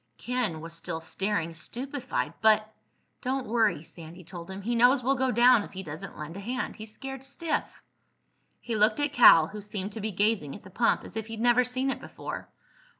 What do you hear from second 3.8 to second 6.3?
Sandy told him. "He knows we'll go down if he doesn't